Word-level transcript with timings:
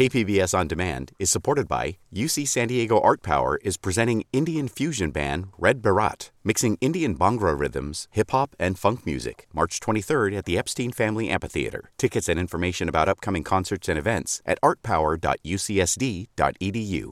KPBS 0.00 0.56
On 0.58 0.66
Demand 0.66 1.12
is 1.18 1.30
supported 1.30 1.68
by 1.68 1.98
UC 2.10 2.48
San 2.48 2.68
Diego 2.68 2.98
Art 3.00 3.22
Power 3.22 3.58
is 3.62 3.76
presenting 3.76 4.24
Indian 4.32 4.66
fusion 4.66 5.10
band 5.10 5.48
Red 5.58 5.82
Baraat, 5.82 6.30
mixing 6.42 6.78
Indian 6.80 7.14
Bhangra 7.14 7.60
rhythms, 7.60 8.08
hip 8.10 8.30
hop, 8.30 8.56
and 8.58 8.78
funk 8.78 9.04
music, 9.04 9.46
March 9.52 9.78
23rd 9.78 10.38
at 10.38 10.46
the 10.46 10.56
Epstein 10.56 10.90
Family 10.90 11.28
Amphitheater. 11.28 11.90
Tickets 11.98 12.30
and 12.30 12.40
information 12.40 12.88
about 12.88 13.10
upcoming 13.10 13.44
concerts 13.44 13.90
and 13.90 13.98
events 13.98 14.40
at 14.46 14.58
artpower.ucsd.edu. 14.62 17.10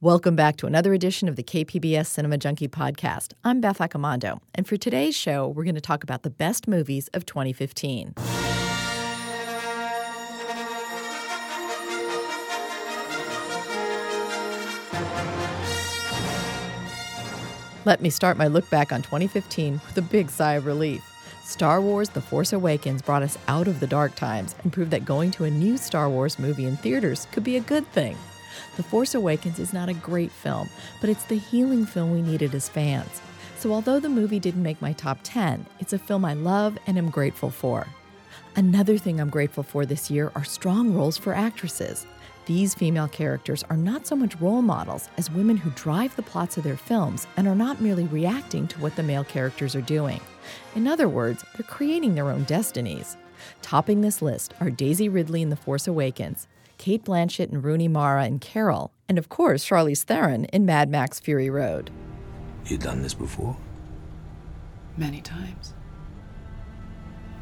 Welcome 0.00 0.36
back 0.36 0.56
to 0.58 0.68
another 0.68 0.94
edition 0.94 1.28
of 1.28 1.34
the 1.34 1.42
KPBS 1.42 2.06
Cinema 2.06 2.38
Junkie 2.38 2.68
podcast. 2.68 3.32
I'm 3.42 3.60
Beth 3.60 3.78
Accomando, 3.78 4.38
and 4.54 4.68
for 4.68 4.76
today's 4.76 5.16
show, 5.16 5.48
we're 5.48 5.64
going 5.64 5.74
to 5.74 5.80
talk 5.80 6.04
about 6.04 6.22
the 6.22 6.30
best 6.30 6.68
movies 6.68 7.08
of 7.14 7.26
2015. 7.26 8.14
Let 17.84 18.00
me 18.00 18.10
start 18.10 18.36
my 18.36 18.46
look 18.46 18.70
back 18.70 18.92
on 18.92 19.02
2015 19.02 19.80
with 19.84 19.98
a 19.98 20.02
big 20.02 20.30
sigh 20.30 20.54
of 20.54 20.66
relief. 20.66 21.02
Star 21.42 21.80
Wars 21.80 22.08
The 22.08 22.20
Force 22.20 22.52
Awakens 22.52 23.02
brought 23.02 23.24
us 23.24 23.36
out 23.48 23.66
of 23.66 23.80
the 23.80 23.88
dark 23.88 24.14
times 24.14 24.54
and 24.62 24.72
proved 24.72 24.92
that 24.92 25.04
going 25.04 25.32
to 25.32 25.44
a 25.44 25.50
new 25.50 25.76
Star 25.76 26.08
Wars 26.08 26.38
movie 26.38 26.66
in 26.66 26.76
theaters 26.76 27.26
could 27.32 27.42
be 27.42 27.56
a 27.56 27.60
good 27.60 27.84
thing. 27.88 28.16
The 28.76 28.84
Force 28.84 29.16
Awakens 29.16 29.58
is 29.58 29.72
not 29.72 29.88
a 29.88 29.94
great 29.94 30.30
film, 30.30 30.68
but 31.00 31.10
it's 31.10 31.24
the 31.24 31.38
healing 31.38 31.84
film 31.84 32.12
we 32.12 32.22
needed 32.22 32.54
as 32.54 32.68
fans. 32.68 33.20
So, 33.58 33.72
although 33.72 33.98
the 33.98 34.08
movie 34.08 34.38
didn't 34.38 34.62
make 34.62 34.80
my 34.80 34.92
top 34.92 35.18
10, 35.24 35.66
it's 35.80 35.92
a 35.92 35.98
film 35.98 36.24
I 36.24 36.34
love 36.34 36.78
and 36.86 36.96
am 36.96 37.10
grateful 37.10 37.50
for. 37.50 37.88
Another 38.54 38.96
thing 38.96 39.20
I'm 39.20 39.28
grateful 39.28 39.64
for 39.64 39.84
this 39.84 40.08
year 40.08 40.30
are 40.36 40.44
strong 40.44 40.94
roles 40.94 41.18
for 41.18 41.34
actresses. 41.34 42.06
These 42.46 42.74
female 42.74 43.06
characters 43.06 43.62
are 43.70 43.76
not 43.76 44.06
so 44.06 44.16
much 44.16 44.40
role 44.40 44.62
models 44.62 45.08
as 45.16 45.30
women 45.30 45.56
who 45.56 45.70
drive 45.70 46.16
the 46.16 46.22
plots 46.22 46.56
of 46.56 46.64
their 46.64 46.76
films 46.76 47.28
and 47.36 47.46
are 47.46 47.54
not 47.54 47.80
merely 47.80 48.04
reacting 48.06 48.66
to 48.68 48.80
what 48.80 48.96
the 48.96 49.02
male 49.04 49.22
characters 49.22 49.76
are 49.76 49.80
doing. 49.80 50.20
In 50.74 50.88
other 50.88 51.08
words, 51.08 51.44
they're 51.54 51.66
creating 51.66 52.14
their 52.16 52.30
own 52.30 52.42
destinies. 52.44 53.16
Topping 53.62 54.00
this 54.00 54.20
list 54.20 54.54
are 54.60 54.70
Daisy 54.70 55.08
Ridley 55.08 55.40
in 55.40 55.50
The 55.50 55.56
Force 55.56 55.86
Awakens, 55.86 56.48
Cate 56.78 57.04
Blanchett 57.04 57.52
and 57.52 57.62
Rooney 57.62 57.86
Mara 57.86 58.26
in 58.26 58.40
Carol, 58.40 58.90
and 59.08 59.18
of 59.18 59.28
course 59.28 59.64
Charlize 59.64 60.02
Theron 60.02 60.46
in 60.46 60.66
Mad 60.66 60.90
Max 60.90 61.20
Fury 61.20 61.48
Road. 61.48 61.92
You've 62.66 62.80
done 62.80 63.02
this 63.02 63.14
before? 63.14 63.56
Many 64.96 65.20
times. 65.20 65.74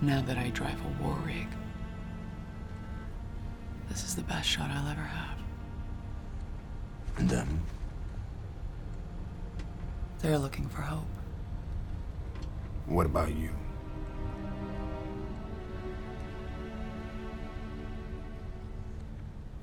Now 0.02 0.20
that 0.22 0.36
I 0.36 0.50
drive 0.50 0.78
a 0.80 1.02
war 1.02 1.16
rig, 1.24 1.46
this 3.90 4.04
is 4.04 4.14
the 4.14 4.22
best 4.22 4.48
shot 4.48 4.70
I'll 4.70 4.88
ever 4.88 5.02
have. 5.02 5.36
And 7.18 7.28
them? 7.28 7.60
They're 10.20 10.38
looking 10.38 10.68
for 10.68 10.80
hope. 10.80 11.04
What 12.86 13.04
about 13.04 13.34
you? 13.34 13.50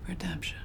Redemption. 0.08 0.58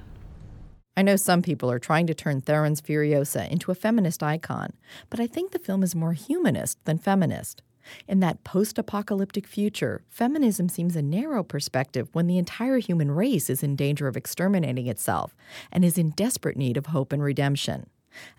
I 0.97 1.03
know 1.03 1.17
some 1.17 1.41
people 1.41 1.71
are 1.71 1.79
trying 1.79 2.07
to 2.09 2.15
turn 2.15 2.41
Theron's 2.41 2.81
Furiosa 2.81 3.49
into 3.49 3.71
a 3.71 3.75
feminist 3.75 4.23
icon, 4.23 4.75
but 5.09 5.21
I 5.21 5.27
think 5.27 5.53
the 5.53 5.59
film 5.59 5.83
is 5.83 5.95
more 5.95 6.13
humanist 6.13 6.85
than 6.85 6.99
feminist. 6.99 7.63
In 8.09 8.21
that 8.21 8.45
post 8.45 8.79
apocalyptic 8.79 9.47
future, 9.47 10.03
feminism 10.09 10.69
seems 10.69 10.97
a 10.97 11.03
narrow 11.03 11.43
perspective 11.43 12.09
when 12.13 12.27
the 12.27 12.39
entire 12.39 12.79
human 12.79 13.11
race 13.11 13.51
is 13.51 13.63
in 13.63 13.77
danger 13.77 14.07
of 14.07 14.17
exterminating 14.17 14.87
itself 14.87 15.35
and 15.71 15.85
is 15.85 15.99
in 15.99 16.11
desperate 16.11 16.57
need 16.57 16.77
of 16.77 16.87
hope 16.87 17.13
and 17.13 17.23
redemption. 17.23 17.87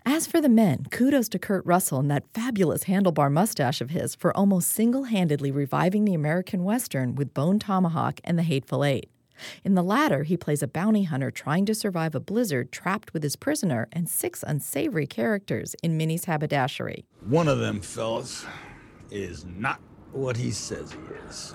As 0.06 0.26
for 0.26 0.40
the 0.40 0.48
men, 0.48 0.86
kudos 0.90 1.28
to 1.30 1.38
Kurt 1.38 1.66
Russell 1.66 1.98
and 1.98 2.10
that 2.10 2.32
fabulous 2.32 2.84
handlebar 2.84 3.30
mustache 3.30 3.80
of 3.80 3.90
his 3.90 4.14
for 4.14 4.36
almost 4.36 4.70
single 4.70 5.04
handedly 5.04 5.50
reviving 5.50 6.04
the 6.04 6.14
American 6.14 6.64
Western 6.64 7.14
with 7.14 7.34
Bone 7.34 7.58
Tomahawk 7.58 8.20
and 8.22 8.38
The 8.38 8.44
Hateful 8.44 8.84
Eight. 8.84 9.10
In 9.64 9.74
the 9.74 9.82
latter, 9.82 10.22
he 10.22 10.36
plays 10.36 10.62
a 10.62 10.68
bounty 10.68 11.04
hunter 11.04 11.32
trying 11.32 11.66
to 11.66 11.74
survive 11.74 12.14
a 12.14 12.20
blizzard 12.20 12.70
trapped 12.70 13.12
with 13.12 13.24
his 13.24 13.34
prisoner 13.34 13.88
and 13.92 14.08
six 14.08 14.44
unsavory 14.46 15.08
characters 15.08 15.74
in 15.82 15.96
Minnie's 15.96 16.26
haberdashery. 16.26 17.04
One 17.26 17.48
of 17.48 17.58
them 17.58 17.80
fellas 17.80 18.46
is 19.10 19.44
not 19.44 19.80
what 20.12 20.36
he 20.36 20.50
says 20.50 20.92
he 20.92 20.98
is. 21.28 21.54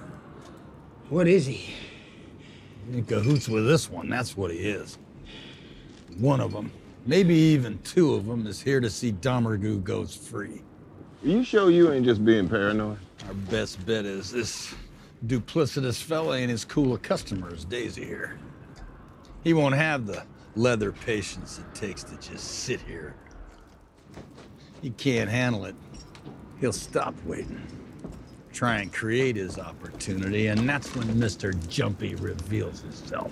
What 1.09 1.27
is 1.27 1.45
he? 1.45 1.73
In 2.91 3.05
cahoots 3.05 3.47
with 3.47 3.67
this 3.67 3.89
one, 3.89 4.09
that's 4.09 4.35
what 4.35 4.51
he 4.51 4.57
is. 4.57 4.97
One 6.17 6.41
of 6.41 6.51
them, 6.51 6.71
maybe 7.05 7.33
even 7.35 7.79
two 7.79 8.15
of 8.15 8.25
them, 8.25 8.47
is 8.47 8.61
here 8.61 8.79
to 8.79 8.89
see 8.89 9.11
Domergue 9.11 9.83
goes 9.83 10.15
free. 10.15 10.61
Are 11.23 11.27
you 11.27 11.43
sure 11.43 11.69
you 11.69 11.91
ain't 11.91 12.05
just 12.05 12.23
being 12.23 12.47
paranoid? 12.47 12.99
Our 13.27 13.33
best 13.33 13.85
bet 13.85 14.05
is 14.05 14.31
this 14.31 14.73
duplicitous 15.25 16.01
fella 16.01 16.37
ain't 16.37 16.51
as 16.51 16.63
cool 16.65 16.93
a 16.93 16.97
customer 16.97 17.51
as 17.53 17.65
Daisy 17.65 18.05
here. 18.05 18.39
He 19.43 19.53
won't 19.53 19.75
have 19.75 20.05
the 20.05 20.23
leather 20.55 20.91
patience 20.91 21.59
it 21.59 21.75
takes 21.75 22.03
to 22.03 22.15
just 22.17 22.43
sit 22.63 22.81
here. 22.81 23.15
He 24.81 24.91
can't 24.91 25.29
handle 25.29 25.65
it. 25.65 25.75
He'll 26.59 26.73
stop 26.73 27.15
waiting. 27.25 27.61
Try 28.51 28.79
and 28.79 28.91
create 28.91 29.35
his 29.35 29.57
opportunity, 29.57 30.47
and 30.47 30.67
that's 30.67 30.93
when 30.95 31.07
Mr. 31.07 31.55
Jumpy 31.69 32.15
reveals 32.15 32.81
himself. 32.81 33.31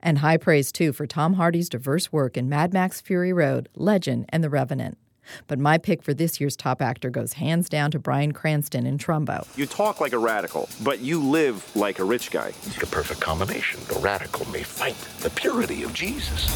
And 0.00 0.18
high 0.18 0.36
praise, 0.36 0.70
too, 0.70 0.92
for 0.92 1.06
Tom 1.06 1.34
Hardy's 1.34 1.68
diverse 1.68 2.12
work 2.12 2.36
in 2.36 2.48
Mad 2.48 2.72
Max 2.72 3.00
Fury 3.00 3.32
Road, 3.32 3.68
Legend, 3.74 4.26
and 4.28 4.44
The 4.44 4.50
Revenant. 4.50 4.98
But 5.46 5.58
my 5.58 5.78
pick 5.78 6.02
for 6.02 6.12
this 6.12 6.38
year's 6.38 6.54
top 6.54 6.82
actor 6.82 7.08
goes 7.08 7.32
hands 7.32 7.70
down 7.70 7.90
to 7.92 7.98
Bryan 7.98 8.32
Cranston 8.32 8.86
in 8.86 8.98
Trumbo. 8.98 9.46
You 9.56 9.64
talk 9.64 10.00
like 10.00 10.12
a 10.12 10.18
radical, 10.18 10.68
but 10.82 11.00
you 11.00 11.18
live 11.18 11.74
like 11.74 11.98
a 11.98 12.04
rich 12.04 12.30
guy. 12.30 12.48
It's 12.48 12.82
a 12.82 12.86
perfect 12.86 13.20
combination. 13.20 13.80
The 13.88 13.98
radical 14.00 14.46
may 14.50 14.62
fight 14.62 14.96
the 15.20 15.30
purity 15.30 15.82
of 15.82 15.94
Jesus, 15.94 16.54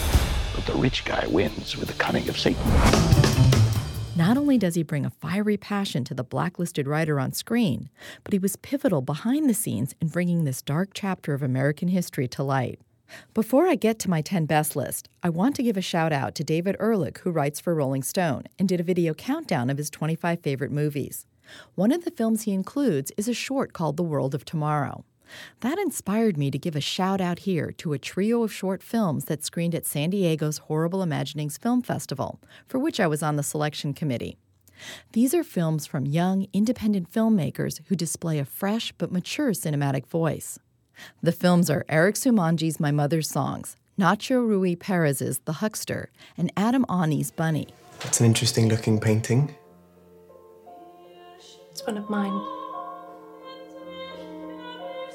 but 0.54 0.66
the 0.66 0.74
rich 0.74 1.06
guy 1.06 1.26
wins 1.28 1.78
with 1.78 1.88
the 1.88 1.94
cunning 1.94 2.28
of 2.28 2.38
Satan. 2.38 2.62
Not 4.18 4.36
only 4.36 4.58
does 4.58 4.74
he 4.74 4.82
bring 4.82 5.06
a 5.06 5.10
fiery 5.10 5.56
passion 5.56 6.02
to 6.02 6.12
the 6.12 6.24
blacklisted 6.24 6.88
writer 6.88 7.20
on 7.20 7.32
screen, 7.32 7.88
but 8.24 8.32
he 8.32 8.40
was 8.40 8.56
pivotal 8.56 9.00
behind 9.00 9.48
the 9.48 9.54
scenes 9.54 9.94
in 10.00 10.08
bringing 10.08 10.42
this 10.42 10.60
dark 10.60 10.90
chapter 10.92 11.34
of 11.34 11.42
American 11.44 11.86
history 11.86 12.26
to 12.26 12.42
light. 12.42 12.80
Before 13.32 13.68
I 13.68 13.76
get 13.76 14.00
to 14.00 14.10
my 14.10 14.20
10 14.20 14.44
best 14.46 14.74
list, 14.74 15.08
I 15.22 15.28
want 15.28 15.54
to 15.54 15.62
give 15.62 15.76
a 15.76 15.80
shout 15.80 16.12
out 16.12 16.34
to 16.34 16.42
David 16.42 16.74
Ehrlich, 16.80 17.18
who 17.18 17.30
writes 17.30 17.60
for 17.60 17.76
Rolling 17.76 18.02
Stone 18.02 18.42
and 18.58 18.68
did 18.68 18.80
a 18.80 18.82
video 18.82 19.14
countdown 19.14 19.70
of 19.70 19.78
his 19.78 19.88
25 19.88 20.40
favorite 20.40 20.72
movies. 20.72 21.24
One 21.76 21.92
of 21.92 22.04
the 22.04 22.10
films 22.10 22.42
he 22.42 22.52
includes 22.52 23.12
is 23.16 23.28
a 23.28 23.32
short 23.32 23.72
called 23.72 23.96
The 23.96 24.02
World 24.02 24.34
of 24.34 24.44
Tomorrow. 24.44 25.04
That 25.60 25.78
inspired 25.78 26.36
me 26.36 26.50
to 26.50 26.58
give 26.58 26.76
a 26.76 26.80
shout 26.80 27.20
out 27.20 27.40
here 27.40 27.72
to 27.78 27.92
a 27.92 27.98
trio 27.98 28.42
of 28.42 28.52
short 28.52 28.82
films 28.82 29.26
that 29.26 29.44
screened 29.44 29.74
at 29.74 29.86
San 29.86 30.10
Diego's 30.10 30.58
Horrible 30.58 31.02
Imaginings 31.02 31.58
Film 31.58 31.82
Festival, 31.82 32.40
for 32.66 32.78
which 32.78 33.00
I 33.00 33.06
was 33.06 33.22
on 33.22 33.36
the 33.36 33.42
selection 33.42 33.94
committee. 33.94 34.38
These 35.12 35.34
are 35.34 35.44
films 35.44 35.86
from 35.86 36.06
young, 36.06 36.46
independent 36.52 37.12
filmmakers 37.12 37.80
who 37.86 37.96
display 37.96 38.38
a 38.38 38.44
fresh 38.44 38.92
but 38.92 39.10
mature 39.12 39.50
cinematic 39.50 40.06
voice. 40.06 40.58
The 41.22 41.32
films 41.32 41.70
are 41.70 41.84
Eric 41.88 42.16
Sumanji's 42.16 42.80
My 42.80 42.90
Mother's 42.90 43.28
Songs, 43.28 43.76
Nacho 43.98 44.46
Rui 44.46 44.76
Perez's 44.76 45.40
The 45.40 45.54
Huckster, 45.54 46.10
and 46.36 46.52
Adam 46.56 46.84
Ani's 46.88 47.30
Bunny. 47.30 47.68
It's 48.02 48.20
an 48.20 48.26
interesting 48.26 48.68
looking 48.68 49.00
painting. 49.00 49.54
It's 51.70 51.84
one 51.86 51.96
of 51.96 52.08
mine. 52.08 52.57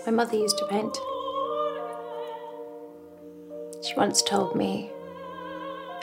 My 0.05 0.11
mother 0.11 0.35
used 0.35 0.57
to 0.57 0.65
paint. 0.65 0.97
She 3.81 3.95
once 3.95 4.21
told 4.21 4.53
me, 4.53 4.91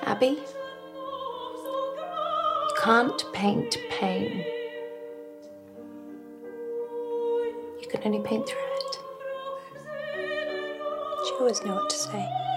Abby, 0.05 0.27
you 0.27 0.39
can't 2.83 3.23
paint 3.35 3.77
pain. 3.91 4.43
You 7.81 7.89
can 7.91 8.01
only 8.07 8.21
paint 8.21 8.49
through 8.49 8.59
it. 8.59 8.99
She 11.27 11.35
always 11.35 11.63
knew 11.63 11.73
what 11.73 11.91
to 11.91 11.97
say. 11.97 12.50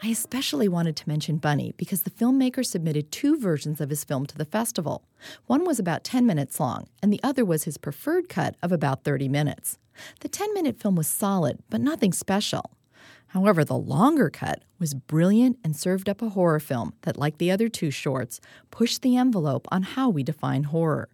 I 0.00 0.08
especially 0.08 0.68
wanted 0.68 0.94
to 0.96 1.08
mention 1.08 1.38
Bunny 1.38 1.74
because 1.76 2.02
the 2.02 2.10
filmmaker 2.10 2.64
submitted 2.64 3.10
two 3.10 3.36
versions 3.36 3.80
of 3.80 3.90
his 3.90 4.04
film 4.04 4.26
to 4.26 4.38
the 4.38 4.44
festival. 4.44 5.02
One 5.46 5.64
was 5.64 5.80
about 5.80 6.04
10 6.04 6.24
minutes 6.24 6.60
long, 6.60 6.86
and 7.02 7.12
the 7.12 7.20
other 7.24 7.44
was 7.44 7.64
his 7.64 7.78
preferred 7.78 8.28
cut 8.28 8.54
of 8.62 8.70
about 8.70 9.02
30 9.02 9.28
minutes. 9.28 9.76
The 10.20 10.28
10 10.28 10.54
minute 10.54 10.80
film 10.80 10.94
was 10.94 11.08
solid, 11.08 11.58
but 11.68 11.80
nothing 11.80 12.12
special. 12.12 12.70
However, 13.28 13.64
the 13.64 13.76
longer 13.76 14.30
cut 14.30 14.62
was 14.78 14.94
brilliant 14.94 15.58
and 15.64 15.74
served 15.74 16.08
up 16.08 16.22
a 16.22 16.28
horror 16.28 16.60
film 16.60 16.94
that, 17.02 17.18
like 17.18 17.38
the 17.38 17.50
other 17.50 17.68
two 17.68 17.90
shorts, 17.90 18.40
pushed 18.70 19.02
the 19.02 19.16
envelope 19.16 19.66
on 19.72 19.82
how 19.82 20.08
we 20.08 20.22
define 20.22 20.64
horror. 20.64 21.08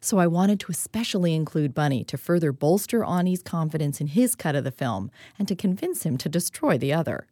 So 0.00 0.18
I 0.18 0.28
wanted 0.28 0.60
to 0.60 0.72
especially 0.72 1.34
include 1.34 1.74
Bunny 1.74 2.04
to 2.04 2.16
further 2.16 2.52
bolster 2.52 3.04
Anie's 3.04 3.42
confidence 3.42 4.00
in 4.00 4.08
his 4.08 4.36
cut 4.36 4.54
of 4.54 4.62
the 4.62 4.70
film 4.70 5.10
and 5.36 5.48
to 5.48 5.56
convince 5.56 6.04
him 6.04 6.16
to 6.18 6.28
destroy 6.28 6.78
the 6.78 6.92
other. 6.92 7.26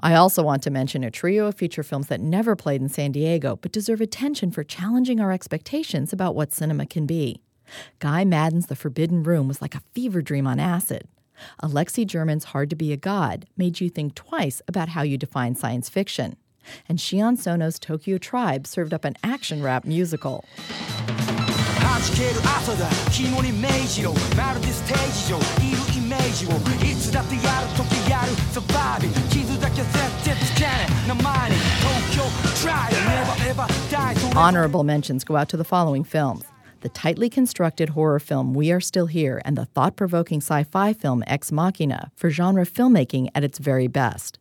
I 0.00 0.14
also 0.14 0.42
want 0.42 0.62
to 0.64 0.70
mention 0.70 1.04
a 1.04 1.10
trio 1.10 1.46
of 1.46 1.54
feature 1.54 1.82
films 1.82 2.08
that 2.08 2.20
never 2.20 2.56
played 2.56 2.80
in 2.80 2.88
San 2.88 3.12
Diego 3.12 3.56
but 3.56 3.72
deserve 3.72 4.00
attention 4.00 4.50
for 4.50 4.64
challenging 4.64 5.20
our 5.20 5.32
expectations 5.32 6.12
about 6.12 6.34
what 6.34 6.52
cinema 6.52 6.86
can 6.86 7.06
be. 7.06 7.42
Guy 7.98 8.24
Maddin's 8.24 8.66
The 8.66 8.76
Forbidden 8.76 9.22
Room 9.22 9.48
was 9.48 9.62
like 9.62 9.74
a 9.74 9.82
fever 9.94 10.22
dream 10.22 10.46
on 10.46 10.60
acid. 10.60 11.08
Alexi 11.62 12.06
German's 12.06 12.44
Hard 12.44 12.70
to 12.70 12.76
Be 12.76 12.92
a 12.92 12.96
God 12.96 13.46
made 13.56 13.80
you 13.80 13.88
think 13.88 14.14
twice 14.14 14.62
about 14.68 14.90
how 14.90 15.02
you 15.02 15.18
define 15.18 15.54
science 15.54 15.88
fiction. 15.88 16.36
And 16.88 17.00
Sion 17.00 17.36
Sono's 17.36 17.78
Tokyo 17.78 18.18
Tribe 18.18 18.66
served 18.66 18.94
up 18.94 19.04
an 19.04 19.16
action 19.24 19.62
rap 19.62 19.84
musical. 19.84 20.44
Honorable 34.36 34.84
mentions 34.84 35.24
go 35.24 35.36
out 35.36 35.48
to 35.48 35.56
the 35.56 35.64
following 35.64 36.04
films 36.04 36.44
the 36.82 36.88
tightly 36.88 37.30
constructed 37.30 37.90
horror 37.90 38.18
film 38.18 38.54
We 38.54 38.72
Are 38.72 38.80
Still 38.80 39.06
Here 39.06 39.40
and 39.44 39.56
the 39.56 39.64
thought 39.64 39.96
provoking 39.96 40.38
sci 40.38 40.64
fi 40.64 40.92
film 40.92 41.22
Ex 41.26 41.52
Machina 41.52 42.10
for 42.16 42.28
genre 42.28 42.66
filmmaking 42.66 43.28
at 43.34 43.44
its 43.44 43.58
very 43.58 43.86
best. 43.86 44.38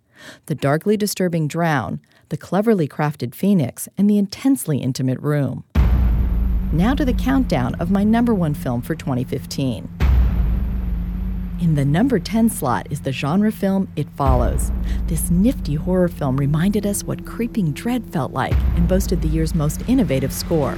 The 0.47 0.55
darkly 0.55 0.97
disturbing 0.97 1.47
Drown, 1.47 2.01
the 2.29 2.37
cleverly 2.37 2.87
crafted 2.87 3.35
Phoenix, 3.35 3.87
and 3.97 4.09
the 4.09 4.17
intensely 4.17 4.79
intimate 4.79 5.19
Room. 5.19 5.63
Now 6.73 6.95
to 6.95 7.05
the 7.05 7.13
countdown 7.13 7.75
of 7.75 7.91
my 7.91 8.03
number 8.03 8.33
one 8.33 8.53
film 8.53 8.81
for 8.81 8.95
2015. 8.95 10.10
In 11.61 11.75
the 11.75 11.85
number 11.85 12.17
10 12.17 12.49
slot 12.49 12.87
is 12.89 13.01
the 13.01 13.11
genre 13.11 13.51
film 13.51 13.87
It 13.95 14.09
Follows. 14.15 14.71
This 15.05 15.29
nifty 15.29 15.75
horror 15.75 16.07
film 16.07 16.35
reminded 16.35 16.87
us 16.87 17.03
what 17.03 17.23
creeping 17.23 17.71
dread 17.71 18.11
felt 18.11 18.33
like 18.33 18.55
and 18.75 18.87
boasted 18.87 19.21
the 19.21 19.27
year's 19.27 19.53
most 19.53 19.87
innovative 19.87 20.33
score. 20.33 20.71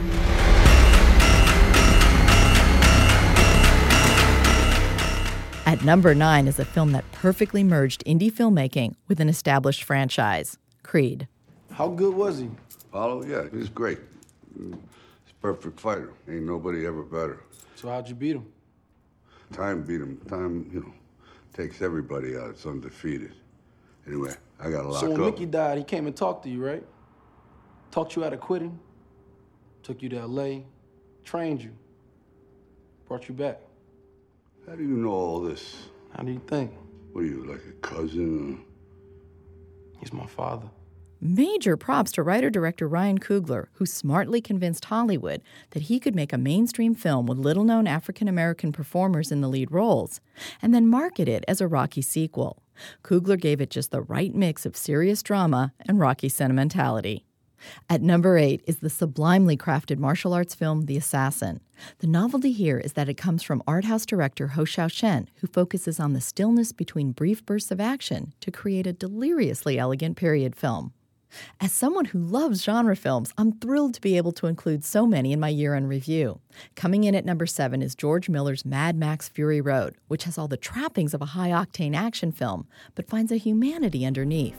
At 5.66 5.86
number 5.86 6.14
9 6.14 6.50
is 6.50 6.60
a 6.60 6.66
film 6.66 6.92
that 6.92 7.10
perfectly 7.14 7.64
merged 7.64 8.04
indie 8.06 8.30
filmmaking 8.30 8.96
with 9.08 9.22
an 9.22 9.30
established 9.30 9.86
franchise 9.86 10.58
Creed. 10.84 11.30
How 11.72 11.88
good 11.88 12.14
was 12.14 12.40
he? 12.40 12.50
Apollo, 12.90 13.24
yeah, 13.24 13.46
he's 13.58 13.70
great. 13.70 14.00
He's 14.54 14.74
a 14.74 15.42
perfect 15.42 15.80
fighter. 15.80 16.12
Ain't 16.28 16.44
nobody 16.44 16.86
ever 16.86 17.04
better. 17.04 17.40
So 17.76 17.88
how'd 17.88 18.10
you 18.10 18.16
beat 18.16 18.36
him? 18.36 18.46
Time 19.54 19.84
beat 19.84 20.02
him. 20.02 20.18
Time, 20.28 20.70
you 20.74 20.82
know, 20.82 20.94
takes 21.54 21.82
everybody 21.82 22.36
out. 22.36 22.50
It's 22.50 22.66
undefeated. 22.66 23.34
Anyway, 24.08 24.34
I 24.60 24.70
got 24.70 24.86
a 24.86 24.90
lot. 24.90 25.00
So 25.00 25.10
when 25.10 25.22
up. 25.22 25.28
Mickey 25.28 25.46
died, 25.46 25.78
he 25.78 25.84
came 25.84 26.08
and 26.08 26.16
talked 26.16 26.44
to 26.44 26.50
you, 26.50 26.66
right? 26.66 26.84
Talked 27.92 28.16
you 28.16 28.26
out 28.26 28.34
of 28.34 28.40
quitting. 28.40 28.80
Took 29.84 30.02
you 30.02 30.10
to 30.10 30.18
L.A. 30.18 30.66
Trained 31.24 31.62
you. 31.62 31.72
Brought 33.08 33.30
you 33.30 33.36
back. 33.36 33.60
How 34.68 34.76
do 34.76 34.84
you 34.84 34.98
know 34.98 35.12
all 35.12 35.42
this? 35.42 35.90
How 36.16 36.24
do 36.24 36.32
you 36.32 36.42
think? 36.48 36.72
What 37.12 37.22
are 37.22 37.28
you, 37.28 37.46
like 37.46 37.62
a 37.68 37.74
cousin? 37.88 38.66
He's 40.00 40.12
my 40.12 40.26
father. 40.26 40.68
Major 41.26 41.78
props 41.78 42.12
to 42.12 42.22
writer 42.22 42.50
director 42.50 42.86
Ryan 42.86 43.18
Coogler, 43.18 43.68
who 43.76 43.86
smartly 43.86 44.42
convinced 44.42 44.84
Hollywood 44.84 45.42
that 45.70 45.84
he 45.84 45.98
could 45.98 46.16
make 46.16 46.34
a 46.34 46.38
mainstream 46.38 46.94
film 46.94 47.28
with 47.28 47.38
little 47.38 47.64
known 47.64 47.88
African 47.88 48.28
American 48.28 48.74
performers 48.74 49.32
in 49.32 49.40
the 49.40 49.48
lead 49.48 49.72
roles, 49.72 50.20
and 50.62 50.74
then 50.74 50.86
market 50.86 51.30
it 51.30 51.46
as 51.48 51.62
a 51.62 51.68
Rocky 51.68 52.02
sequel. 52.02 52.62
Coogler 53.06 53.40
gave 53.40 53.62
it 53.62 53.70
just 53.70 53.92
the 53.92 54.02
right 54.02 54.36
mix 54.36 54.66
of 54.66 54.76
serious 54.76 55.24
drama 55.24 55.72
and 55.88 55.98
Rocky 55.98 56.28
sentimentality. 56.28 57.24
At 57.90 58.02
number 58.02 58.38
eight 58.38 58.62
is 58.68 58.80
the 58.80 58.90
sublimely 58.90 59.56
crafted 59.56 60.00
martial 60.00 60.34
arts 60.34 60.54
film 60.54 60.88
The 60.88 60.98
Assassin. 60.98 61.62
The 62.00 62.08
novelty 62.08 62.52
here 62.52 62.80
is 62.80 62.94
that 62.94 63.08
it 63.08 63.14
comes 63.14 63.44
from 63.44 63.64
art 63.66 63.86
house 63.86 64.06
director 64.06 64.48
Hou 64.48 64.66
Hsiao-hsien, 64.66 65.30
who 65.36 65.48
focuses 65.48 66.02
on 66.02 66.12
the 66.12 66.20
stillness 66.20 66.74
between 66.74 67.14
brief 67.14 67.46
bursts 67.46 67.72
of 67.72 67.80
action 67.80 68.34
to 68.42 68.52
create 68.52 68.88
a 68.88 68.92
deliriously 68.92 69.80
elegant 69.80 70.18
period 70.18 70.54
film. 70.54 70.92
As 71.60 71.72
someone 71.72 72.06
who 72.06 72.20
loves 72.20 72.64
genre 72.64 72.96
films, 72.96 73.34
I'm 73.38 73.54
thrilled 73.54 73.94
to 73.96 74.02
be 74.02 74.18
able 74.18 74.32
to 74.34 74.48
include 74.48 74.84
so 74.84 75.06
many 75.06 75.32
in 75.32 75.40
my 75.40 75.50
year 75.50 75.76
in 75.76 75.88
review. 75.88 76.40
Coming 76.76 77.04
in 77.04 77.16
at 77.16 77.26
number 77.26 77.46
seven 77.46 77.82
is 77.82 77.96
George 77.96 78.30
Miller's 78.30 78.66
Mad 78.66 78.96
Max 78.96 79.30
Fury 79.30 79.62
Road, 79.62 79.96
which 80.08 80.26
has 80.26 80.38
all 80.38 80.48
the 80.48 80.58
trappings 80.58 81.14
of 81.14 81.22
a 81.22 81.28
high 81.28 81.50
octane 81.50 81.96
action 81.96 82.32
film, 82.32 82.68
but 82.96 83.08
finds 83.08 83.32
a 83.32 83.38
humanity 83.38 84.06
underneath. 84.06 84.58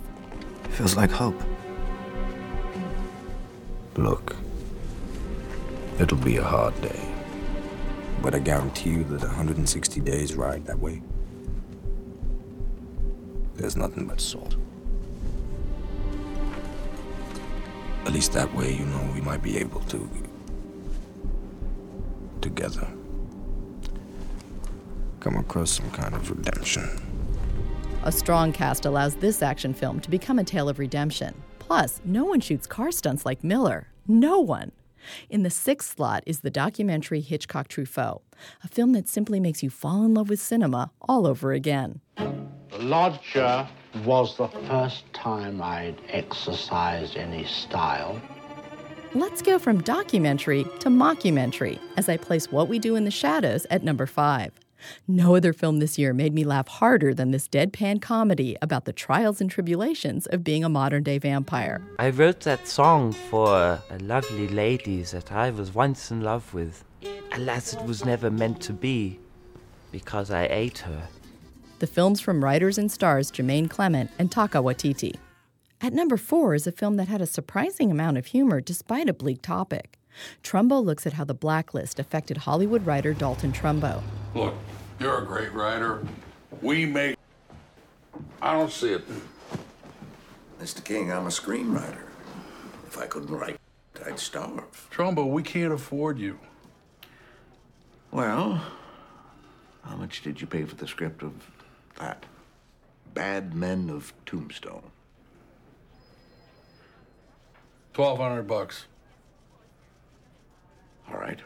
Feels 0.70 0.96
like 0.96 1.10
hope. 1.10 1.40
Look, 3.96 4.36
it'll 6.00 6.18
be 6.18 6.36
a 6.38 6.42
hard 6.42 6.80
day, 6.80 7.08
but 8.22 8.34
I 8.34 8.40
guarantee 8.40 8.90
you 8.90 9.04
that 9.04 9.20
160 9.20 10.00
days 10.00 10.34
ride 10.34 10.66
that 10.66 10.80
way, 10.80 11.00
there's 13.54 13.76
nothing 13.76 14.06
but 14.06 14.20
salt. 14.20 14.56
At 18.06 18.12
least 18.12 18.32
that 18.32 18.52
way, 18.54 18.74
you 18.74 18.84
know, 18.84 19.10
we 19.14 19.20
might 19.20 19.42
be 19.42 19.58
able 19.58 19.80
to. 19.82 20.08
together. 22.40 22.86
Come 25.20 25.36
across 25.36 25.70
some 25.70 25.90
kind 25.92 26.14
of 26.14 26.30
redemption. 26.30 26.86
A 28.02 28.12
strong 28.12 28.52
cast 28.52 28.84
allows 28.84 29.14
this 29.16 29.40
action 29.40 29.72
film 29.72 29.98
to 30.00 30.10
become 30.10 30.38
a 30.38 30.44
tale 30.44 30.68
of 30.68 30.78
redemption. 30.78 31.34
Plus, 31.58 32.02
no 32.04 32.26
one 32.26 32.40
shoots 32.40 32.66
car 32.66 32.92
stunts 32.92 33.24
like 33.24 33.42
Miller. 33.42 33.88
No 34.06 34.38
one. 34.40 34.72
In 35.30 35.42
the 35.42 35.50
sixth 35.50 35.96
slot 35.96 36.22
is 36.26 36.40
the 36.40 36.50
documentary 36.50 37.22
Hitchcock 37.22 37.68
Truffaut, 37.68 38.20
a 38.62 38.68
film 38.68 38.92
that 38.92 39.08
simply 39.08 39.40
makes 39.40 39.62
you 39.62 39.70
fall 39.70 40.04
in 40.04 40.12
love 40.12 40.28
with 40.28 40.40
cinema 40.40 40.90
all 41.00 41.26
over 41.26 41.52
again. 41.52 42.02
The 42.74 42.82
lodger 42.82 43.68
was 44.04 44.36
the 44.36 44.48
first 44.48 45.04
time 45.12 45.62
I'd 45.62 45.94
exercised 46.08 47.16
any 47.16 47.44
style. 47.44 48.20
Let's 49.14 49.42
go 49.42 49.60
from 49.60 49.80
documentary 49.82 50.64
to 50.80 50.88
mockumentary 50.88 51.78
as 51.96 52.08
I 52.08 52.16
place 52.16 52.50
What 52.50 52.68
We 52.68 52.80
Do 52.80 52.96
in 52.96 53.04
the 53.04 53.12
Shadows 53.12 53.64
at 53.70 53.84
number 53.84 54.06
five. 54.06 54.50
No 55.06 55.36
other 55.36 55.52
film 55.52 55.78
this 55.78 55.98
year 55.98 56.12
made 56.12 56.34
me 56.34 56.42
laugh 56.42 56.66
harder 56.66 57.14
than 57.14 57.30
this 57.30 57.46
deadpan 57.46 58.02
comedy 58.02 58.56
about 58.60 58.86
the 58.86 58.92
trials 58.92 59.40
and 59.40 59.48
tribulations 59.48 60.26
of 60.26 60.42
being 60.42 60.64
a 60.64 60.68
modern 60.68 61.04
day 61.04 61.18
vampire. 61.18 61.80
I 62.00 62.10
wrote 62.10 62.40
that 62.40 62.66
song 62.66 63.12
for 63.12 63.80
a 63.88 63.98
lovely 64.00 64.48
lady 64.48 65.02
that 65.02 65.30
I 65.30 65.50
was 65.50 65.72
once 65.72 66.10
in 66.10 66.22
love 66.22 66.52
with. 66.52 66.82
Alas, 67.30 67.74
it 67.74 67.84
was 67.84 68.04
never 68.04 68.32
meant 68.32 68.60
to 68.62 68.72
be, 68.72 69.20
because 69.92 70.32
I 70.32 70.48
ate 70.50 70.78
her. 70.78 71.08
The 71.84 71.92
film's 71.92 72.18
from 72.18 72.42
writers 72.42 72.78
and 72.78 72.90
stars 72.90 73.30
Jemaine 73.30 73.68
Clement 73.68 74.10
and 74.18 74.30
Taika 74.30 74.64
Waititi. 74.64 75.16
At 75.82 75.92
number 75.92 76.16
four 76.16 76.54
is 76.54 76.66
a 76.66 76.72
film 76.72 76.96
that 76.96 77.08
had 77.08 77.20
a 77.20 77.26
surprising 77.26 77.90
amount 77.90 78.16
of 78.16 78.24
humor 78.24 78.62
despite 78.62 79.06
a 79.06 79.12
bleak 79.12 79.42
topic. 79.42 79.98
Trumbo 80.42 80.82
looks 80.82 81.06
at 81.06 81.12
how 81.12 81.24
the 81.24 81.34
blacklist 81.34 81.98
affected 81.98 82.38
Hollywood 82.38 82.86
writer 82.86 83.12
Dalton 83.12 83.52
Trumbo. 83.52 84.02
Look, 84.34 84.54
you're 84.98 85.18
a 85.18 85.26
great 85.26 85.52
writer. 85.52 86.06
We 86.62 86.86
make. 86.86 87.18
I 88.40 88.54
don't 88.54 88.72
see 88.72 88.94
it. 88.94 89.02
Mr. 90.58 90.82
King, 90.82 91.12
I'm 91.12 91.26
a 91.26 91.28
screenwriter. 91.28 92.04
If 92.86 92.96
I 92.96 93.04
couldn't 93.04 93.36
write, 93.36 93.60
I'd 94.06 94.18
starve. 94.18 94.88
Trumbo, 94.90 95.30
we 95.30 95.42
can't 95.42 95.74
afford 95.74 96.18
you. 96.18 96.38
Well, 98.10 98.62
how 99.82 99.96
much 99.96 100.22
did 100.22 100.40
you 100.40 100.46
pay 100.46 100.64
for 100.64 100.76
the 100.76 100.88
script 100.88 101.22
of 101.22 101.34
that? 101.98 102.24
Bad 103.12 103.54
Men 103.54 103.90
of 103.90 104.12
Tombstone. 104.26 104.90
Twelve 107.92 108.18
hundred 108.18 108.48
bucks. 108.48 108.86
All 111.08 111.18
right. 111.18 111.38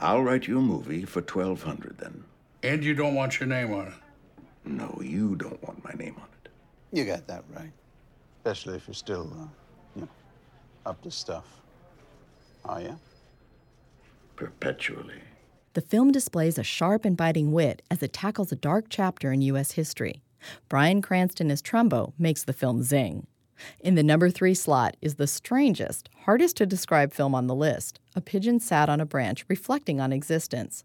I'll 0.00 0.22
write 0.22 0.46
you 0.48 0.58
a 0.58 0.62
movie 0.62 1.04
for 1.04 1.20
twelve 1.20 1.62
hundred 1.62 1.98
then. 1.98 2.24
And 2.62 2.82
you 2.82 2.94
don't 2.94 3.14
want 3.14 3.38
your 3.38 3.48
name 3.48 3.72
on 3.74 3.88
it. 3.88 3.94
No, 4.64 5.00
you 5.02 5.36
don't 5.36 5.62
want 5.62 5.84
my 5.84 5.92
name 5.92 6.14
on 6.16 6.28
it. 6.44 6.50
You 6.92 7.04
got 7.04 7.26
that 7.26 7.44
right. 7.54 7.72
Especially 8.38 8.76
if 8.76 8.86
you're 8.86 8.94
still, 8.94 9.30
uh, 9.38 9.46
you 9.96 10.02
know, 10.02 10.08
up 10.86 11.02
to 11.02 11.10
stuff. 11.10 11.44
Are 12.64 12.80
you? 12.80 12.98
Perpetually. 14.36 15.20
The 15.74 15.80
film 15.80 16.12
displays 16.12 16.58
a 16.58 16.62
sharp 16.62 17.06
and 17.06 17.16
biting 17.16 17.50
wit 17.50 17.80
as 17.90 18.02
it 18.02 18.12
tackles 18.12 18.52
a 18.52 18.56
dark 18.56 18.86
chapter 18.90 19.32
in 19.32 19.40
U.S. 19.42 19.72
history. 19.72 20.22
Bryan 20.68 21.00
Cranston 21.00 21.50
as 21.50 21.62
Trumbo 21.62 22.12
makes 22.18 22.44
the 22.44 22.52
film 22.52 22.82
zing. 22.82 23.26
In 23.80 23.94
the 23.94 24.02
number 24.02 24.28
three 24.28 24.54
slot 24.54 24.98
is 25.00 25.14
the 25.14 25.26
strangest, 25.26 26.10
hardest 26.24 26.56
to 26.58 26.66
describe 26.66 27.14
film 27.14 27.34
on 27.34 27.46
the 27.46 27.54
list 27.54 28.00
A 28.14 28.20
Pigeon 28.20 28.60
Sat 28.60 28.90
on 28.90 29.00
a 29.00 29.06
Branch 29.06 29.42
Reflecting 29.48 29.98
on 29.98 30.12
Existence. 30.12 30.84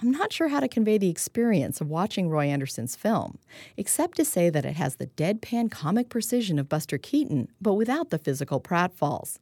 I'm 0.00 0.10
not 0.10 0.32
sure 0.32 0.48
how 0.48 0.60
to 0.60 0.68
convey 0.68 0.96
the 0.96 1.10
experience 1.10 1.82
of 1.82 1.90
watching 1.90 2.30
Roy 2.30 2.46
Andersson's 2.46 2.96
film, 2.96 3.38
except 3.76 4.16
to 4.16 4.24
say 4.24 4.48
that 4.48 4.64
it 4.64 4.76
has 4.76 4.96
the 4.96 5.08
deadpan 5.08 5.70
comic 5.70 6.08
precision 6.08 6.58
of 6.58 6.68
Buster 6.68 6.96
Keaton, 6.96 7.48
but 7.60 7.74
without 7.74 8.08
the 8.08 8.18
physical 8.18 8.60
pratfalls. 8.60 9.38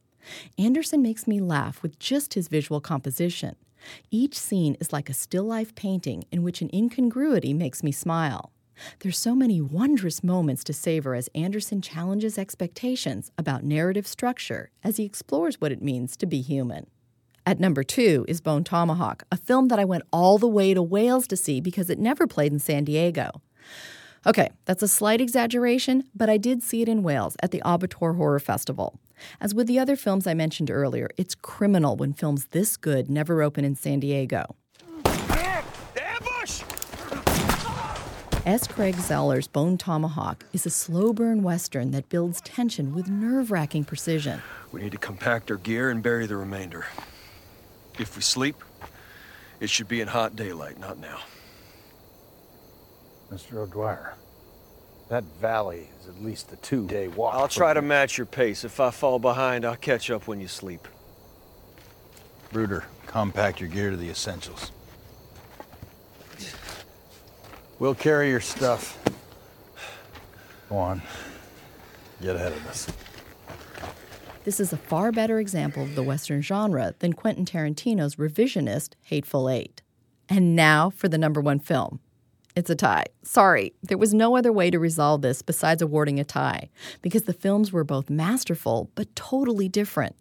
Andersson 0.57 1.01
makes 1.01 1.25
me 1.25 1.39
laugh 1.39 1.81
with 1.81 1.99
just 1.99 2.33
his 2.33 2.49
visual 2.49 2.81
composition. 2.81 3.55
Each 4.11 4.37
scene 4.37 4.75
is 4.79 4.93
like 4.93 5.09
a 5.09 5.13
still 5.13 5.43
life 5.43 5.75
painting 5.75 6.25
in 6.31 6.43
which 6.43 6.61
an 6.61 6.69
incongruity 6.73 7.53
makes 7.53 7.83
me 7.83 7.91
smile. 7.91 8.51
There's 8.99 9.17
so 9.17 9.35
many 9.35 9.61
wondrous 9.61 10.23
moments 10.23 10.63
to 10.65 10.73
savor 10.73 11.15
as 11.15 11.29
Andersson 11.35 11.81
challenges 11.81 12.37
expectations 12.37 13.31
about 13.37 13.63
narrative 13.63 14.07
structure 14.07 14.71
as 14.83 14.97
he 14.97 15.03
explores 15.03 15.61
what 15.61 15.71
it 15.71 15.81
means 15.81 16.17
to 16.17 16.25
be 16.25 16.41
human. 16.41 16.87
At 17.45 17.59
number 17.59 17.83
two 17.83 18.25
is 18.27 18.41
Bone 18.41 18.63
Tomahawk, 18.63 19.23
a 19.31 19.37
film 19.37 19.67
that 19.67 19.79
I 19.79 19.85
went 19.85 20.03
all 20.13 20.37
the 20.37 20.47
way 20.47 20.73
to 20.73 20.81
Wales 20.81 21.27
to 21.27 21.35
see 21.35 21.59
because 21.59 21.89
it 21.89 21.99
never 21.99 22.25
played 22.25 22.53
in 22.53 22.59
San 22.59 22.85
Diego. 22.85 23.41
Okay, 24.25 24.49
that's 24.63 24.81
a 24.81 24.87
slight 24.87 25.19
exaggeration, 25.19 26.05
but 26.15 26.29
I 26.29 26.37
did 26.37 26.63
see 26.63 26.81
it 26.81 26.87
in 26.87 27.03
Wales 27.03 27.35
at 27.43 27.51
the 27.51 27.61
Abertoir 27.65 28.15
Horror 28.15 28.39
Festival. 28.39 28.97
As 29.39 29.53
with 29.53 29.67
the 29.67 29.79
other 29.79 29.95
films 29.95 30.27
I 30.27 30.33
mentioned 30.33 30.71
earlier, 30.71 31.09
it's 31.17 31.35
criminal 31.35 31.95
when 31.95 32.13
films 32.13 32.47
this 32.51 32.77
good 32.77 33.09
never 33.09 33.41
open 33.41 33.65
in 33.65 33.75
San 33.75 33.99
Diego. 33.99 34.55
S. 38.45 38.67
Craig 38.67 38.95
Zahler's 38.95 39.47
Bone 39.47 39.77
Tomahawk 39.77 40.43
is 40.51 40.65
a 40.65 40.69
slow 40.69 41.13
burn 41.13 41.43
western 41.43 41.91
that 41.91 42.09
builds 42.09 42.41
tension 42.41 42.93
with 42.93 43.07
nerve 43.07 43.51
wracking 43.51 43.85
precision. 43.85 44.41
We 44.73 44.81
need 44.81 44.91
to 44.91 44.97
compact 44.97 45.49
our 45.49 45.55
gear 45.55 45.89
and 45.89 46.03
bury 46.03 46.25
the 46.25 46.35
remainder. 46.35 46.85
If 47.97 48.17
we 48.17 48.21
sleep, 48.21 48.61
it 49.61 49.69
should 49.69 49.87
be 49.87 50.01
in 50.01 50.09
hot 50.09 50.35
daylight, 50.35 50.77
not 50.77 50.97
now. 50.97 51.21
Mr. 53.31 53.59
O'Dwyer, 53.59 54.15
that 55.09 55.23
valley 55.39 55.89
is 56.01 56.07
at 56.07 56.23
least 56.23 56.51
a 56.51 56.55
two 56.57 56.87
day 56.87 57.07
walk. 57.07 57.35
I'll 57.35 57.47
try 57.47 57.73
to 57.73 57.81
match 57.81 58.17
your 58.17 58.25
pace. 58.25 58.63
If 58.63 58.79
I 58.79 58.91
fall 58.91 59.19
behind, 59.19 59.65
I'll 59.65 59.75
catch 59.75 60.09
up 60.09 60.27
when 60.27 60.39
you 60.39 60.47
sleep. 60.47 60.87
Brooder, 62.51 62.85
compact 63.07 63.59
your 63.59 63.69
gear 63.69 63.89
to 63.89 63.97
the 63.97 64.09
essentials. 64.09 64.71
We'll 67.79 67.95
carry 67.95 68.29
your 68.29 68.39
stuff. 68.39 68.97
Go 70.69 70.77
on. 70.77 71.01
Get 72.21 72.35
ahead 72.35 72.53
of 72.53 72.65
us. 72.67 72.87
This 74.45 74.59
is 74.59 74.73
a 74.73 74.77
far 74.77 75.11
better 75.11 75.39
example 75.39 75.83
of 75.83 75.95
the 75.95 76.03
Western 76.03 76.41
genre 76.41 76.95
than 76.99 77.13
Quentin 77.13 77.45
Tarantino's 77.45 78.15
revisionist 78.15 78.91
Hateful 79.03 79.49
Eight. 79.49 79.81
And 80.29 80.55
now 80.55 80.89
for 80.89 81.07
the 81.07 81.17
number 81.17 81.41
one 81.41 81.59
film. 81.59 81.99
It's 82.55 82.69
a 82.69 82.75
tie. 82.75 83.05
Sorry, 83.23 83.73
there 83.81 83.97
was 83.97 84.13
no 84.13 84.37
other 84.37 84.51
way 84.51 84.69
to 84.69 84.77
resolve 84.77 85.23
this 85.23 85.41
besides 85.41 85.81
awarding 85.81 86.19
a 86.19 86.23
tie, 86.23 86.69
because 87.01 87.23
the 87.23 87.33
films 87.33 87.71
were 87.71 87.83
both 87.83 88.11
masterful 88.11 88.91
but 88.93 89.15
totally 89.15 89.67
different. 89.67 90.15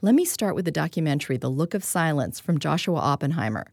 Let 0.00 0.14
me 0.14 0.24
start 0.24 0.54
with 0.54 0.64
the 0.64 0.70
documentary 0.70 1.36
The 1.36 1.50
Look 1.50 1.74
of 1.74 1.84
Silence 1.84 2.40
from 2.40 2.58
Joshua 2.58 2.98
Oppenheimer. 2.98 3.66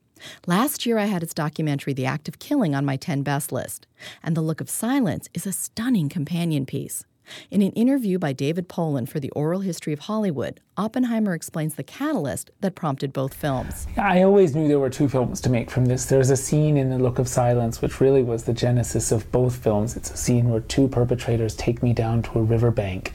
Last 0.45 0.85
year, 0.85 0.97
I 0.97 1.05
had 1.05 1.21
his 1.21 1.33
documentary, 1.33 1.93
The 1.93 2.05
Act 2.05 2.27
of 2.27 2.39
Killing, 2.39 2.75
on 2.75 2.85
my 2.85 2.97
10 2.97 3.23
best 3.23 3.51
list, 3.51 3.87
and 4.21 4.35
The 4.35 4.41
Look 4.41 4.59
of 4.59 4.69
Silence 4.69 5.29
is 5.33 5.47
a 5.47 5.53
stunning 5.53 6.09
companion 6.09 6.65
piece. 6.65 7.05
In 7.49 7.61
an 7.61 7.71
interview 7.71 8.19
by 8.19 8.33
David 8.33 8.67
Poland 8.67 9.09
for 9.09 9.19
the 9.19 9.29
Oral 9.31 9.61
History 9.61 9.93
of 9.93 9.99
Hollywood, 9.99 10.59
Oppenheimer 10.77 11.33
explains 11.33 11.75
the 11.75 11.83
catalyst 11.83 12.51
that 12.61 12.75
prompted 12.75 13.13
both 13.13 13.33
films. 13.33 13.87
I 13.97 14.23
always 14.23 14.55
knew 14.55 14.67
there 14.67 14.79
were 14.79 14.89
two 14.89 15.09
films 15.09 15.41
to 15.41 15.49
make 15.49 15.69
from 15.69 15.85
this. 15.85 16.05
There's 16.05 16.29
a 16.29 16.37
scene 16.37 16.77
in 16.77 16.89
The 16.89 16.97
Look 16.97 17.19
of 17.19 17.27
Silence, 17.27 17.81
which 17.81 17.99
really 17.99 18.23
was 18.23 18.43
the 18.43 18.53
genesis 18.53 19.11
of 19.11 19.31
both 19.31 19.55
films. 19.55 19.95
It's 19.95 20.11
a 20.11 20.17
scene 20.17 20.49
where 20.49 20.61
two 20.61 20.87
perpetrators 20.87 21.55
take 21.55 21.83
me 21.83 21.93
down 21.93 22.21
to 22.23 22.39
a 22.39 22.43
riverbank, 22.43 23.13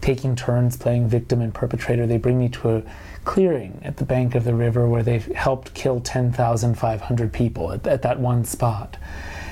taking 0.00 0.36
turns 0.36 0.76
playing 0.76 1.08
victim 1.08 1.40
and 1.40 1.52
perpetrator. 1.52 2.06
They 2.06 2.18
bring 2.18 2.38
me 2.38 2.48
to 2.50 2.76
a 2.76 2.82
clearing 3.24 3.80
at 3.82 3.96
the 3.96 4.04
bank 4.04 4.34
of 4.34 4.44
the 4.44 4.54
river 4.54 4.88
where 4.88 5.02
they've 5.02 5.26
helped 5.34 5.74
kill 5.74 6.00
10,500 6.00 7.32
people 7.32 7.72
at, 7.72 7.86
at 7.86 8.02
that 8.02 8.20
one 8.20 8.44
spot. 8.44 8.96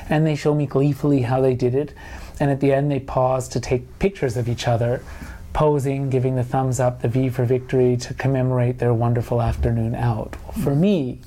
And 0.08 0.26
they 0.26 0.34
show 0.34 0.54
me 0.54 0.66
gleefully 0.66 1.22
how 1.22 1.40
they 1.40 1.54
did 1.54 1.74
it. 1.74 1.94
And 2.42 2.50
at 2.50 2.58
the 2.58 2.72
end, 2.72 2.90
they 2.90 2.98
pause 2.98 3.46
to 3.50 3.60
take 3.60 4.00
pictures 4.00 4.36
of 4.36 4.48
each 4.48 4.66
other, 4.66 5.04
posing, 5.52 6.10
giving 6.10 6.34
the 6.34 6.42
thumbs 6.42 6.80
up, 6.80 7.00
the 7.00 7.06
V 7.06 7.28
for 7.28 7.44
victory 7.44 7.96
to 7.98 8.14
commemorate 8.14 8.80
their 8.80 8.92
wonderful 8.92 9.40
afternoon 9.40 9.94
out. 9.94 10.34
Well, 10.42 10.64
for 10.64 10.74
me, 10.74 11.20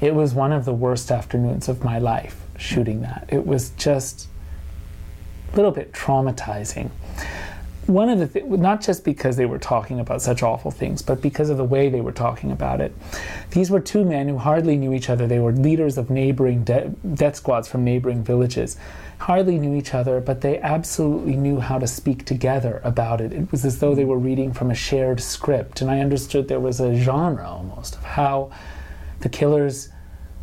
it 0.00 0.14
was 0.14 0.32
one 0.32 0.52
of 0.52 0.64
the 0.64 0.72
worst 0.72 1.10
afternoons 1.10 1.68
of 1.68 1.84
my 1.84 1.98
life 1.98 2.40
shooting 2.56 3.02
that. 3.02 3.28
It 3.28 3.46
was 3.46 3.68
just 3.76 4.28
a 5.52 5.56
little 5.56 5.72
bit 5.72 5.92
traumatizing 5.92 6.88
one 7.86 8.08
of 8.08 8.18
the 8.18 8.26
th- 8.26 8.46
not 8.46 8.80
just 8.80 9.04
because 9.04 9.36
they 9.36 9.46
were 9.46 9.58
talking 9.58 10.00
about 10.00 10.20
such 10.20 10.42
awful 10.42 10.70
things, 10.70 11.02
but 11.02 11.20
because 11.20 11.50
of 11.50 11.56
the 11.56 11.64
way 11.64 11.88
they 11.88 12.00
were 12.00 12.12
talking 12.12 12.50
about 12.50 12.80
it. 12.80 12.92
These 13.50 13.70
were 13.70 13.80
two 13.80 14.04
men 14.04 14.28
who 14.28 14.38
hardly 14.38 14.76
knew 14.76 14.92
each 14.92 15.08
other. 15.08 15.26
They 15.26 15.38
were 15.38 15.52
leaders 15.52 15.96
of 15.96 16.10
neighboring 16.10 16.64
de- 16.64 16.88
death 17.14 17.36
squads 17.36 17.68
from 17.68 17.84
neighboring 17.84 18.24
villages. 18.24 18.76
Hardly 19.18 19.58
knew 19.58 19.74
each 19.74 19.94
other, 19.94 20.20
but 20.20 20.40
they 20.40 20.58
absolutely 20.58 21.36
knew 21.36 21.60
how 21.60 21.78
to 21.78 21.86
speak 21.86 22.24
together 22.24 22.80
about 22.84 23.20
it. 23.20 23.32
It 23.32 23.50
was 23.50 23.64
as 23.64 23.78
though 23.78 23.94
they 23.94 24.04
were 24.04 24.18
reading 24.18 24.52
from 24.52 24.70
a 24.70 24.74
shared 24.74 25.20
script, 25.20 25.80
and 25.80 25.90
I 25.90 26.00
understood 26.00 26.48
there 26.48 26.60
was 26.60 26.80
a 26.80 26.94
genre 26.94 27.48
almost 27.48 27.96
of 27.96 28.02
how 28.02 28.50
the 29.20 29.28
killers 29.28 29.90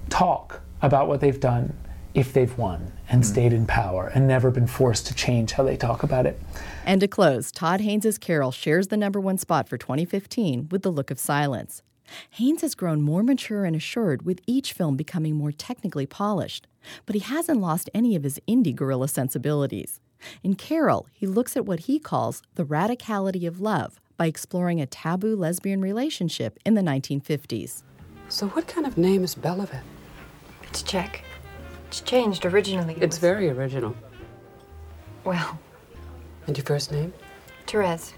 talk 0.10 0.62
about 0.82 1.08
what 1.08 1.20
they've 1.20 1.40
done 1.40 1.74
if 2.14 2.34
they've 2.34 2.58
won 2.58 2.92
and 3.10 3.24
mm. 3.24 3.26
stayed 3.26 3.54
in 3.54 3.66
power 3.66 4.12
and 4.14 4.28
never 4.28 4.52
been 4.52 4.68
forced 4.68 5.08
to 5.08 5.16
change 5.16 5.54
how 5.54 5.64
they 5.64 5.78
talk 5.78 6.04
about 6.04 6.26
it. 6.26 6.40
And 6.86 7.02
to 7.02 7.08
close, 7.08 7.52
Todd 7.52 7.82
Haynes' 7.82 8.18
Carol 8.18 8.52
shares 8.52 8.88
the 8.88 8.98
number 8.98 9.20
one 9.20 9.38
spot 9.38 9.68
for 9.68 9.78
2015 9.78 10.70
with 10.72 10.84
The 10.84 10.92
Look 10.92 11.12
of 11.12 11.20
Silence. 11.20 11.82
Haynes 12.32 12.62
has 12.62 12.76
grown 12.76 13.02
more 13.02 13.24
mature 13.24 13.66
and 13.66 13.76
assured 13.76 14.26
with 14.26 14.42
each 14.46 14.74
film 14.74 14.96
becoming 14.96 15.36
more 15.36 15.52
technically 15.52 16.06
polished, 16.06 16.68
but 17.06 17.16
he 17.16 17.22
hasn't 17.22 17.62
lost 17.62 17.90
any 17.94 18.16
of 18.16 18.24
his 18.24 18.40
indie 18.48 18.76
guerrilla 18.76 19.08
sensibilities. 19.08 20.00
In 20.44 20.56
Carol, 20.56 21.08
he 21.12 21.26
looks 21.26 21.58
at 21.58 21.66
what 21.66 21.82
he 21.82 22.00
calls 22.00 22.42
the 22.56 22.66
radicality 22.66 23.48
of 23.48 23.60
love 23.60 24.00
by 24.18 24.28
exploring 24.28 24.80
a 24.80 24.86
taboo 24.86 25.36
lesbian 25.36 25.82
relationship 25.82 26.60
in 26.66 26.76
the 26.76 26.82
1950s. 26.82 27.84
So, 28.30 28.48
what 28.50 28.68
kind 28.68 28.88
of 28.88 28.98
name 28.98 29.24
is 29.24 29.36
Belivet? 29.36 29.82
It's 30.64 30.82
Czech. 30.82 31.24
It's 31.94 32.02
changed 32.02 32.44
originally. 32.44 32.96
It 32.96 33.04
it's 33.04 33.18
was... 33.18 33.20
very 33.20 33.52
original. 33.52 33.96
Well. 35.24 35.60
And 36.48 36.58
your 36.58 36.66
first 36.66 36.92
name? 36.92 37.14
Therese. 37.68 38.16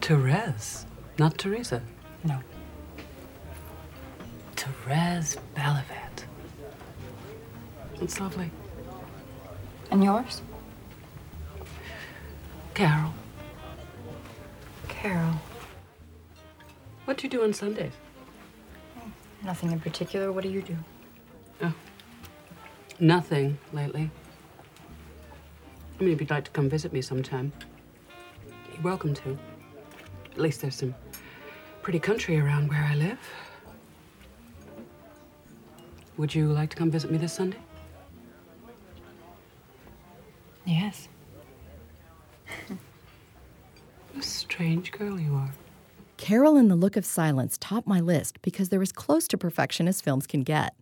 Therese? 0.00 0.86
Not 1.18 1.36
Teresa? 1.36 1.82
No. 2.24 2.38
Therese 4.56 5.36
Belivet. 5.54 6.24
It's 8.00 8.18
lovely. 8.18 8.50
And 9.90 10.02
yours? 10.02 10.40
Carol. 12.72 13.12
Carol. 14.88 15.34
What 17.04 17.18
do 17.18 17.24
you 17.24 17.28
do 17.28 17.42
on 17.42 17.52
Sundays? 17.52 17.92
Nothing 19.44 19.72
in 19.72 19.80
particular. 19.80 20.32
What 20.32 20.42
do 20.42 20.48
you 20.48 20.62
do? 20.62 20.74
Nothing 23.00 23.58
lately. 23.72 24.10
I 25.98 26.02
mean, 26.02 26.12
if 26.12 26.20
you'd 26.20 26.28
like 26.28 26.44
to 26.44 26.50
come 26.50 26.68
visit 26.68 26.92
me 26.92 27.00
sometime, 27.00 27.50
you're 28.74 28.82
welcome 28.82 29.14
to. 29.14 29.38
At 30.32 30.38
least 30.38 30.60
there's 30.60 30.74
some 30.74 30.94
pretty 31.82 31.98
country 31.98 32.38
around 32.38 32.68
where 32.68 32.84
I 32.84 32.94
live. 32.94 33.18
Would 36.18 36.34
you 36.34 36.48
like 36.52 36.68
to 36.70 36.76
come 36.76 36.90
visit 36.90 37.10
me 37.10 37.16
this 37.16 37.32
Sunday? 37.32 37.58
Yes. 40.66 41.08
What 44.12 44.24
a 44.24 44.28
strange 44.28 44.90
girl 44.90 45.20
you 45.20 45.34
are. 45.36 45.52
Carol 46.16 46.56
and 46.56 46.68
the 46.68 46.74
Look 46.74 46.96
of 46.96 47.06
Silence 47.06 47.56
top 47.60 47.86
my 47.86 48.00
list 48.00 48.42
because 48.42 48.68
they're 48.68 48.82
as 48.82 48.90
close 48.90 49.28
to 49.28 49.38
perfection 49.38 49.86
as 49.86 50.00
films 50.00 50.26
can 50.26 50.42
get. 50.42 50.74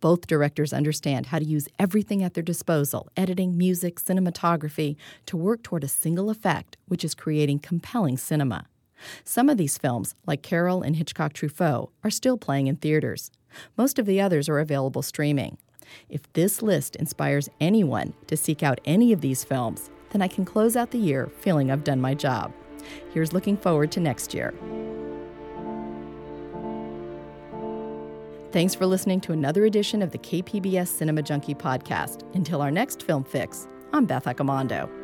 Both 0.00 0.26
directors 0.26 0.72
understand 0.72 1.26
how 1.26 1.38
to 1.38 1.44
use 1.44 1.68
everything 1.78 2.22
at 2.22 2.34
their 2.34 2.42
disposal 2.42 3.08
editing, 3.16 3.56
music, 3.56 3.96
cinematography 3.96 4.96
to 5.26 5.36
work 5.36 5.62
toward 5.62 5.84
a 5.84 5.88
single 5.88 6.30
effect, 6.30 6.76
which 6.86 7.04
is 7.04 7.14
creating 7.14 7.60
compelling 7.60 8.16
cinema. 8.16 8.66
Some 9.24 9.48
of 9.48 9.58
these 9.58 9.78
films, 9.78 10.14
like 10.26 10.42
Carol 10.42 10.82
and 10.82 10.96
Hitchcock 10.96 11.32
Truffaut, 11.32 11.90
are 12.02 12.10
still 12.10 12.38
playing 12.38 12.68
in 12.68 12.76
theaters. 12.76 13.30
Most 13.76 13.98
of 13.98 14.06
the 14.06 14.20
others 14.20 14.48
are 14.48 14.58
available 14.58 15.02
streaming. 15.02 15.58
If 16.08 16.32
this 16.32 16.62
list 16.62 16.96
inspires 16.96 17.48
anyone 17.60 18.14
to 18.26 18.36
seek 18.36 18.62
out 18.62 18.80
any 18.84 19.12
of 19.12 19.20
these 19.20 19.44
films, 19.44 19.90
then 20.10 20.22
I 20.22 20.28
can 20.28 20.44
close 20.44 20.76
out 20.76 20.90
the 20.90 20.98
year 20.98 21.30
feeling 21.40 21.70
I've 21.70 21.84
done 21.84 22.00
my 22.00 22.14
job. 22.14 22.52
Here's 23.12 23.32
looking 23.32 23.56
forward 23.56 23.92
to 23.92 24.00
next 24.00 24.34
year. 24.34 24.54
Thanks 28.54 28.72
for 28.72 28.86
listening 28.86 29.20
to 29.22 29.32
another 29.32 29.64
edition 29.64 30.00
of 30.00 30.12
the 30.12 30.18
KPBS 30.18 30.86
Cinema 30.86 31.22
Junkie 31.22 31.56
podcast. 31.56 32.22
Until 32.36 32.62
our 32.62 32.70
next 32.70 33.02
film 33.02 33.24
fix, 33.24 33.66
I'm 33.92 34.06
Beth 34.06 34.26
Accomando. 34.26 35.03